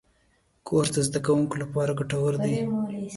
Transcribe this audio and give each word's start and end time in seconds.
کورس 0.67 0.89
د 0.95 0.97
زدهکوونکو 1.07 1.55
لپاره 1.63 1.97
ګټور 1.99 2.33
دی. 2.43 2.55